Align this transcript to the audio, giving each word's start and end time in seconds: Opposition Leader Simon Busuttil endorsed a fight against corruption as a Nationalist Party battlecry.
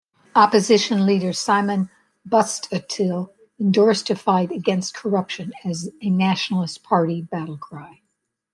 Opposition 0.35 1.05
Leader 1.05 1.31
Simon 1.31 1.91
Busuttil 2.27 3.29
endorsed 3.59 4.09
a 4.09 4.15
fight 4.15 4.49
against 4.51 4.95
corruption 4.95 5.53
as 5.63 5.91
a 6.01 6.09
Nationalist 6.09 6.81
Party 6.81 7.21
battlecry. 7.21 7.99